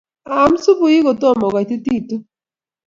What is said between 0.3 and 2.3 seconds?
Aam supukuuk kotomo kogaitititu